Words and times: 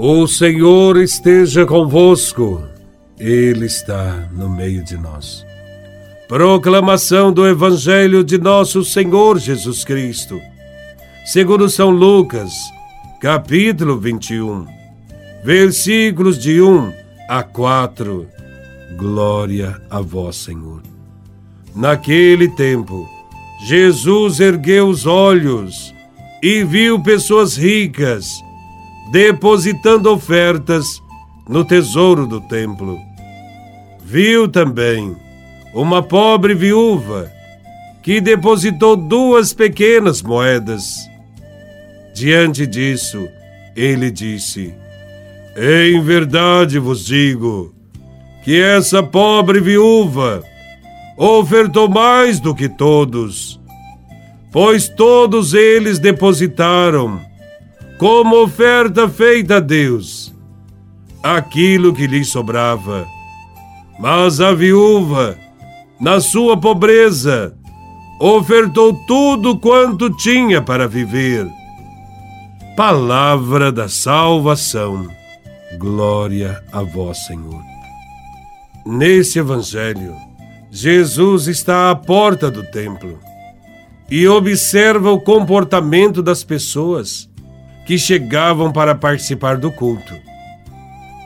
O 0.00 0.28
Senhor 0.28 0.96
esteja 0.96 1.66
convosco, 1.66 2.62
Ele 3.18 3.66
está 3.66 4.28
no 4.30 4.48
meio 4.48 4.84
de 4.84 4.96
nós. 4.96 5.44
Proclamação 6.28 7.32
do 7.32 7.44
Evangelho 7.44 8.22
de 8.22 8.38
Nosso 8.38 8.84
Senhor 8.84 9.40
Jesus 9.40 9.84
Cristo, 9.84 10.40
segundo 11.26 11.68
São 11.68 11.90
Lucas, 11.90 12.52
capítulo 13.20 13.98
21, 13.98 14.68
versículos 15.42 16.38
de 16.38 16.62
1 16.62 16.92
a 17.28 17.42
4. 17.42 18.24
Glória 18.96 19.82
a 19.90 20.00
Vós, 20.00 20.36
Senhor. 20.36 20.80
Naquele 21.74 22.46
tempo, 22.50 23.04
Jesus 23.66 24.38
ergueu 24.38 24.86
os 24.86 25.06
olhos 25.06 25.92
e 26.40 26.62
viu 26.62 27.02
pessoas 27.02 27.56
ricas 27.56 28.46
depositando 29.10 30.12
ofertas 30.12 31.02
no 31.48 31.64
tesouro 31.64 32.26
do 32.26 32.40
templo. 32.42 32.98
Viu 34.04 34.48
também 34.48 35.16
uma 35.74 36.02
pobre 36.02 36.54
viúva 36.54 37.30
que 38.02 38.20
depositou 38.20 38.96
duas 38.96 39.52
pequenas 39.52 40.22
moedas. 40.22 40.96
Diante 42.14 42.66
disso, 42.66 43.28
ele 43.76 44.10
disse: 44.10 44.74
Em 45.56 46.00
verdade 46.02 46.78
vos 46.78 47.04
digo 47.04 47.74
que 48.44 48.60
essa 48.60 49.02
pobre 49.02 49.60
viúva 49.60 50.42
ofertou 51.16 51.88
mais 51.88 52.40
do 52.40 52.54
que 52.54 52.68
todos, 52.68 53.60
pois 54.52 54.88
todos 54.88 55.52
eles 55.52 55.98
depositaram 55.98 57.27
como 57.98 58.44
oferta 58.44 59.08
feita 59.08 59.56
a 59.56 59.60
Deus, 59.60 60.32
aquilo 61.20 61.92
que 61.92 62.06
lhe 62.06 62.24
sobrava. 62.24 63.04
Mas 63.98 64.40
a 64.40 64.54
viúva, 64.54 65.36
na 66.00 66.20
sua 66.20 66.56
pobreza, 66.56 67.56
ofertou 68.20 68.94
tudo 69.04 69.58
quanto 69.58 70.10
tinha 70.10 70.62
para 70.62 70.86
viver. 70.86 71.44
Palavra 72.76 73.72
da 73.72 73.88
salvação. 73.88 75.08
Glória 75.76 76.62
a 76.72 76.82
vós, 76.82 77.26
Senhor. 77.26 77.60
Nesse 78.86 79.40
evangelho, 79.40 80.14
Jesus 80.70 81.48
está 81.48 81.90
à 81.90 81.96
porta 81.96 82.48
do 82.48 82.62
templo 82.62 83.18
e 84.08 84.26
observa 84.28 85.10
o 85.10 85.20
comportamento 85.20 86.22
das 86.22 86.44
pessoas 86.44 87.28
que 87.88 87.96
chegavam 87.98 88.70
para 88.70 88.94
participar 88.94 89.56
do 89.56 89.72
culto. 89.72 90.14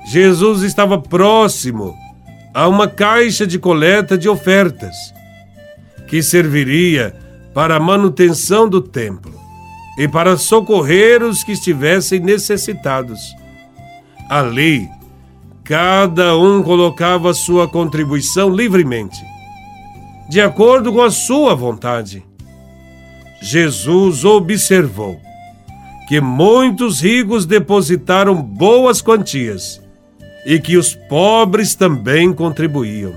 Jesus 0.07 0.63
estava 0.63 0.97
próximo 0.97 1.93
a 2.55 2.69
uma 2.69 2.87
caixa 2.87 3.45
de 3.45 3.59
coleta 3.59 4.17
de 4.17 4.29
ofertas, 4.29 4.95
que 6.07 6.23
serviria 6.23 7.17
para 7.53 7.75
a 7.75 7.81
manutenção 7.81 8.69
do 8.69 8.81
templo 8.81 9.35
e 9.99 10.07
para 10.07 10.37
socorrer 10.37 11.25
os 11.25 11.43
que 11.43 11.51
estivessem 11.51 12.21
necessitados. 12.21 13.19
Ali, 14.31 14.89
cada 15.65 16.37
um 16.37 16.63
colocava 16.63 17.35
sua 17.35 17.67
contribuição 17.67 18.49
livremente, 18.49 19.21
de 20.31 20.41
acordo 20.41 20.93
com 20.93 21.03
a 21.03 21.11
sua 21.11 21.57
vontade. 21.57 22.25
Jesus 23.41 24.25
observou 24.25 25.21
que 26.09 26.21
muitos 26.21 27.01
ricos 27.01 27.47
depositaram 27.47 28.35
boas 28.35 29.01
quantias 29.01 29.81
e 30.45 30.59
que 30.59 30.77
os 30.77 30.95
pobres 30.95 31.75
também 31.75 32.33
contribuíam. 32.33 33.15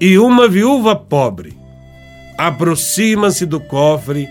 E 0.00 0.18
uma 0.18 0.48
viúva 0.48 0.94
pobre 0.94 1.58
aproxima-se 2.38 3.44
do 3.44 3.58
cofre 3.58 4.28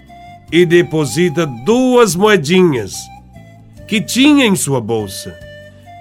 e 0.51 0.66
deposita 0.66 1.45
duas 1.66 2.16
moedinhas 2.16 2.95
que 3.85 4.01
tinha 4.01 4.45
em 4.45 4.55
sua 4.55 4.79
bolsa. 4.79 5.35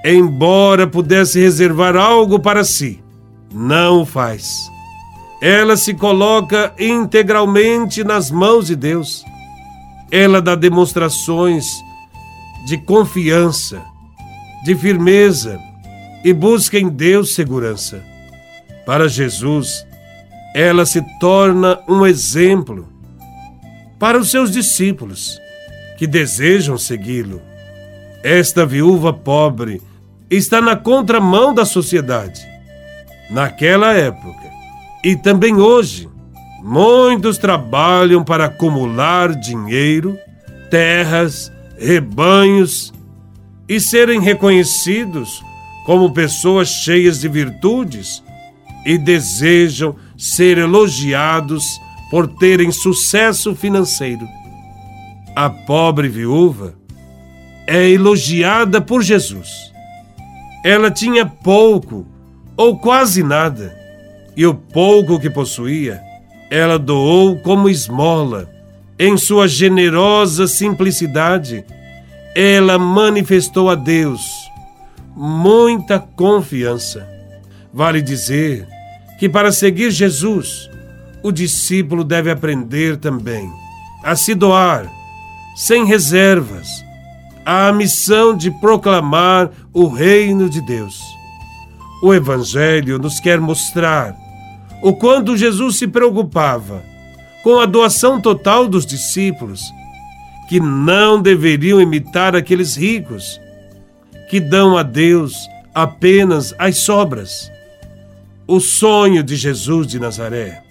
Embora 0.05 0.87
pudesse 0.87 1.41
reservar 1.41 1.97
algo 1.97 2.39
para 2.39 2.63
si, 2.63 3.03
não 3.53 4.03
o 4.03 4.07
faz. 4.07 4.71
Ela 5.43 5.77
se 5.77 5.95
coloca 5.95 6.73
integralmente 6.79 8.05
nas 8.05 8.31
mãos 8.31 8.69
de 8.69 8.77
Deus 8.77 9.25
ela 10.11 10.41
dá 10.41 10.55
demonstrações 10.55 11.67
de 12.67 12.79
confiança, 12.79 13.83
de 14.65 14.75
firmeza 14.75 15.59
e 16.25 16.33
busca 16.33 16.79
em 16.79 16.89
Deus 16.89 17.35
segurança. 17.35 18.03
Para 18.85 19.09
Jesus, 19.09 19.87
ela 20.55 20.87
se 20.87 21.03
torna 21.19 21.81
um 21.89 22.07
exemplo 22.07 22.89
para 23.99 24.19
os 24.19 24.31
seus 24.31 24.51
discípulos 24.51 25.39
que 25.99 26.07
desejam 26.07 26.77
segui-lo. 26.77 27.41
Esta 28.23 28.67
viúva 28.67 29.13
pobre 29.13 29.81
está 30.31 30.61
na 30.61 30.77
contramão 30.77 31.55
da 31.55 31.65
sociedade. 31.65 32.41
Naquela 33.31 33.93
época 33.93 34.47
e 35.07 35.15
também 35.15 35.55
hoje, 35.55 36.09
Muitos 36.69 37.39
trabalham 37.39 38.25
para 38.25 38.47
acumular 38.47 39.33
dinheiro, 39.37 40.19
terras, 40.69 41.53
rebanhos 41.79 42.93
e 43.69 43.79
serem 43.79 44.21
reconhecidos 44.21 45.45
como 45.85 46.13
pessoas 46.13 46.67
cheias 46.67 47.21
de 47.21 47.29
virtudes 47.29 48.21
e 48.85 48.99
desejam 48.99 49.95
ser 50.19 50.59
elogiados 50.59 51.65
por 52.11 52.27
terem 52.27 52.73
sucesso 52.73 53.55
financeiro. 53.55 54.27
A 55.37 55.49
pobre 55.49 56.09
viúva 56.09 56.75
é 57.65 57.89
elogiada 57.89 58.81
por 58.81 59.05
Jesus. 59.05 59.49
Ela 60.65 60.91
tinha 60.91 61.27
pouco 61.27 62.05
ou 62.57 62.77
quase 62.77 63.23
nada, 63.23 63.73
e 64.37 64.45
o 64.45 64.53
pouco 64.53 65.21
que 65.21 65.31
possuía 65.31 66.06
ela 66.51 66.79
doou 66.79 67.37
como 67.39 67.69
esmola. 67.69 68.49
Em 68.99 69.17
sua 69.17 69.47
generosa 69.47 70.47
simplicidade, 70.47 71.65
ela 72.35 72.79
manifestou 72.79 73.69
a 73.69 73.75
Deus 73.75 74.47
muita 75.17 75.99
confiança. 75.99 77.09
Vale 77.73 78.03
dizer 78.03 78.67
que 79.19 79.29
para 79.29 79.51
seguir 79.51 79.91
Jesus, 79.91 80.71
o 81.23 81.33
discípulo 81.33 82.05
deve 82.05 82.31
aprender 82.31 82.99
também 82.99 83.51
a 84.05 84.15
se 84.15 84.35
doar, 84.35 84.91
sem 85.57 85.85
reservas, 85.85 86.69
à 87.45 87.73
missão 87.73 88.37
de 88.37 88.51
proclamar 88.51 89.51
o 89.73 89.89
reino 89.89 90.49
de 90.49 90.61
Deus. 90.61 91.01
O 92.03 92.13
Evangelho 92.13 92.99
nos 92.99 93.19
quer 93.19 93.41
mostrar 93.41 94.15
o 94.83 94.93
quanto 94.95 95.37
Jesus 95.37 95.77
se 95.77 95.87
preocupava 95.87 96.83
com 97.43 97.61
a 97.61 97.67
doação 97.67 98.21
total 98.21 98.67
dos 98.67 98.85
discípulos, 98.85 99.63
que 100.49 100.59
não 100.61 101.21
deveriam 101.21 101.81
imitar 101.81 102.35
aqueles 102.35 102.77
ricos 102.77 103.41
que 104.29 104.41
dão 104.41 104.77
a 104.77 104.83
Deus 104.83 105.49
apenas 105.75 106.55
as 106.59 106.79
sobras. 106.79 107.51
O 108.47 108.61
sonho 108.61 109.23
de 109.23 109.37
Jesus 109.37 109.87
de 109.87 109.99
Nazaré 109.99 110.63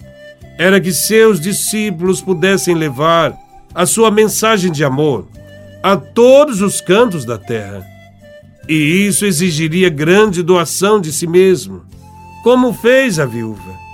era 0.58 0.80
que 0.80 0.92
seus 0.92 1.40
discípulos 1.40 2.20
pudessem 2.20 2.74
levar 2.74 3.36
a 3.74 3.84
sua 3.84 4.10
mensagem 4.10 4.72
de 4.72 4.84
amor 4.84 5.26
a 5.82 5.96
todos 5.96 6.60
os 6.62 6.80
cantos 6.80 7.24
da 7.24 7.38
terra. 7.38 7.86
E 8.68 8.74
isso 8.74 9.24
exigiria 9.24 9.88
grande 9.88 10.42
doação 10.42 11.00
de 11.00 11.12
si 11.12 11.26
mesmo, 11.26 11.84
como 12.42 12.72
fez 12.72 13.18
a 13.18 13.24
viúva. 13.24 13.85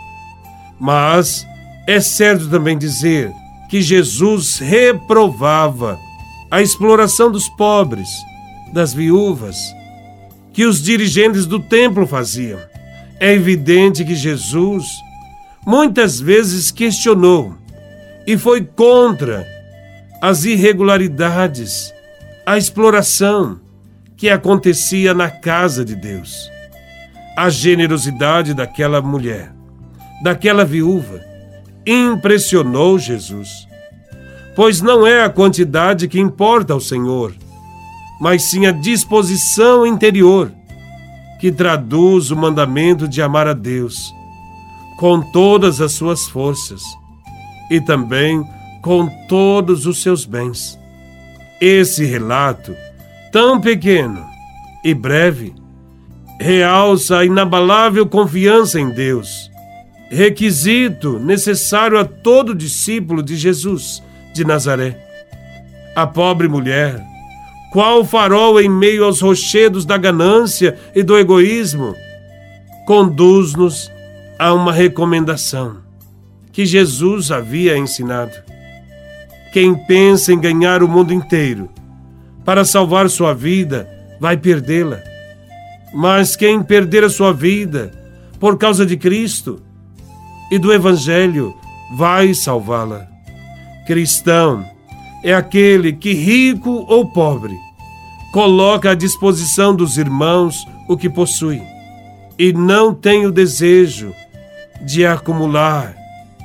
Mas 0.83 1.47
é 1.87 2.01
certo 2.01 2.51
também 2.51 2.77
dizer 2.77 3.33
que 3.71 3.81
Jesus 3.81 4.59
reprovava 4.59 5.97
a 6.51 6.61
exploração 6.61 7.31
dos 7.31 7.49
pobres, 7.51 8.09
das 8.73 8.93
viúvas, 8.93 9.57
que 10.53 10.67
os 10.67 10.83
dirigentes 10.83 11.47
do 11.47 11.61
templo 11.61 12.05
faziam. 12.05 12.59
É 13.21 13.33
evidente 13.33 14.05
que 14.05 14.17
Jesus 14.17 14.85
muitas 15.65 16.19
vezes 16.19 16.73
questionou 16.73 17.55
e 18.27 18.37
foi 18.37 18.65
contra 18.65 19.47
as 20.21 20.45
irregularidades, 20.45 21.95
a 22.45 22.59
exploração 22.59 23.61
que 24.17 24.29
acontecia 24.29 25.15
na 25.15 25.31
casa 25.31 25.85
de 25.85 25.95
Deus. 25.95 26.51
A 27.37 27.49
generosidade 27.49 28.53
daquela 28.53 29.01
mulher 29.01 29.62
daquela 30.23 30.65
viúva 30.65 31.21
impressionou 31.87 32.99
Jesus. 32.99 33.67
Pois 34.55 34.81
não 34.81 35.07
é 35.07 35.25
a 35.25 35.31
quantidade 35.31 36.07
que 36.07 36.21
importa 36.21 36.73
ao 36.73 36.81
Senhor, 36.81 37.35
mas 38.21 38.45
sim 38.45 38.67
a 38.67 38.73
disposição 38.73 39.87
interior 39.87 40.53
que 41.41 41.51
traduz 41.51 42.31
o 42.31 42.37
mandamento 42.37 43.09
de 43.09 43.21
amar 43.21 43.49
a 43.49 43.53
Deus 43.53 44.15
com 44.97 45.21
todas 45.21 45.81
as 45.81 45.93
suas 45.93 46.29
forças 46.29 46.83
e 47.69 47.81
também 47.81 48.47
com 48.81 49.09
todos 49.27 49.87
os 49.87 50.01
seus 50.03 50.25
bens. 50.25 50.79
Esse 51.61 52.05
relato, 52.05 52.77
tão 53.33 53.61
pequeno 53.61 54.25
e 54.85 54.95
breve, 54.95 55.55
realça 56.39 57.19
a 57.19 57.25
inabalável 57.25 58.07
confiança 58.07 58.79
em 58.79 58.91
Deus, 58.91 59.51
requisito 60.13 61.19
necessário 61.19 61.99
a 61.99 62.05
todo 62.05 62.55
discípulo 62.55 63.23
de 63.23 63.35
Jesus 63.35 64.03
de 64.35 64.45
Nazaré. 64.45 64.99
A 65.97 66.07
pobre 66.07 66.49
mulher, 66.49 67.03
qual 67.73 68.05
farol 68.05 68.61
em 68.61 68.69
meio 68.69 69.05
aos 69.05 69.23
rochedos 69.23 69.87
da 69.87 69.97
ganância 69.97 70.79
e 70.95 71.03
do 71.03 71.19
egoísmo, 71.19 71.95
conduz-nos 72.87 73.91
a 74.39 74.53
uma 74.53 74.73
recomendação 74.73 75.79
que 76.53 76.67
Jesus 76.67 77.31
havia 77.31 77.79
ensinado. 77.79 78.33
Quem 79.53 79.75
pensa 79.75 80.33
em 80.33 80.39
ganhar 80.39 80.83
o 80.83 80.89
mundo 80.89 81.15
inteiro 81.15 81.71
para 82.45 82.65
salvar 82.65 83.09
sua 83.09 83.33
vida, 83.33 83.89
vai 84.21 84.37
perdê-la. 84.37 85.01
Mas 85.95 86.37
quem 86.37 86.63
perder 86.63 87.05
a 87.05 87.11
sua 87.11 87.33
vida 87.33 87.93
por 88.39 88.59
causa 88.59 88.85
de 88.85 88.97
Cristo 88.97 89.63
e 90.53 90.59
do 90.59 90.71
Evangelho, 90.71 91.57
vai 91.97 92.35
salvá-la. 92.35 93.09
Cristão 93.87 94.63
é 95.25 95.33
aquele 95.33 95.95
que, 95.95 96.13
rico 96.13 96.85
ou 96.91 97.09
pobre, 97.11 97.57
coloca 98.35 98.91
à 98.91 98.95
disposição 98.95 99.75
dos 99.75 99.97
irmãos 99.97 100.55
o 100.91 100.95
que 100.95 101.09
possui 101.09 101.63
e 102.39 102.53
não 102.53 102.93
tem 102.93 103.25
o 103.25 103.33
desejo 103.33 104.15
de 104.85 105.07
acumular, 105.07 105.97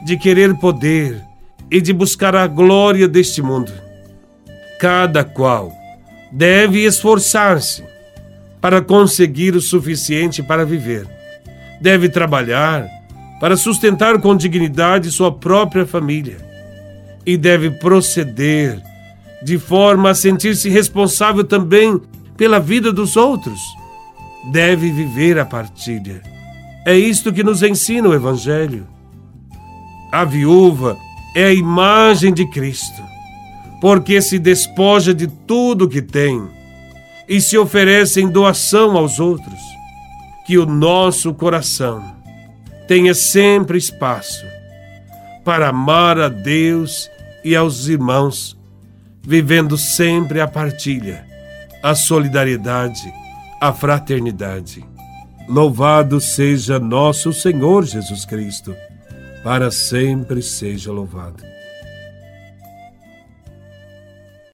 de 0.06 0.16
querer 0.16 0.56
poder 0.56 1.22
e 1.70 1.82
de 1.82 1.92
buscar 1.92 2.34
a 2.34 2.48
glória 2.48 3.10
deste 3.10 3.42
mundo. 3.42 3.74
Cada 4.80 5.26
qual 5.26 5.70
deve 6.32 6.86
esforçar-se 6.86 7.84
para 8.62 8.82
conseguir 8.82 9.54
o 9.54 9.60
suficiente 9.60 10.42
para 10.42 10.66
viver. 10.66 11.06
Deve 11.82 12.08
trabalhar 12.08 12.97
para 13.40 13.58
sustentar 13.58 14.20
com 14.20 14.36
dignidade 14.36 15.12
sua 15.12 15.32
própria 15.32 15.86
família 15.86 16.38
e 17.26 17.38
deve 17.38 17.72
proceder 17.72 18.82
de 19.44 19.60
forma 19.60 20.12
a 20.12 20.16
sentir-se 20.16 20.70
responsável 20.70 21.44
também 21.44 22.02
pela 22.36 22.60
vida 22.60 22.92
dos 22.92 23.16
outros. 23.16 23.60
Deve 24.52 24.92
viver 24.92 25.38
a 25.38 25.46
partilha. 25.46 26.22
É 26.86 26.98
isto 26.98 27.34
que 27.34 27.44
nos 27.44 27.62
ensina 27.62 28.08
o 28.08 28.14
Evangelho. 28.14 28.88
A 30.12 30.24
viúva 30.24 30.98
é 31.36 31.46
a 31.46 31.54
imagem 31.54 32.34
de 32.34 32.46
Cristo 32.48 33.08
porque 33.80 34.22
se 34.22 34.40
despoja 34.40 35.14
de 35.14 35.28
tudo 35.28 35.88
que 35.88 36.02
tem 36.02 36.48
e 37.28 37.40
se 37.42 37.58
oferece 37.58 38.22
em 38.22 38.28
doação 38.28 38.98
aos 38.98 39.20
outros. 39.20 39.60
Que 40.46 40.58
o 40.58 40.66
nosso 40.66 41.34
coração 41.34 42.17
tenha 42.88 43.14
sempre 43.14 43.78
espaço 43.78 44.46
para 45.44 45.70
amar 45.70 46.20
a 46.20 46.30
Deus 46.30 47.10
e 47.44 47.56
aos 47.56 47.88
irmãos, 47.88 48.58
vivendo 49.22 49.78
sempre 49.78 50.42
a 50.42 50.48
partilha, 50.48 51.26
a 51.84 51.96
solidariedade, 51.96 53.14
a 53.62 53.72
fraternidade. 53.72 54.86
Louvado 55.48 56.20
seja 56.20 56.80
nosso 56.80 57.32
Senhor 57.32 57.86
Jesus 57.86 58.26
Cristo, 58.26 58.76
para 59.44 59.72
sempre 59.72 60.42
seja 60.42 60.92
louvado. 60.92 61.57